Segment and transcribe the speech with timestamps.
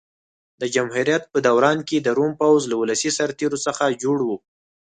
[0.61, 4.29] د جمهوریت په دوران کې د روم پوځ له ولسي سرتېرو څخه جوړ و.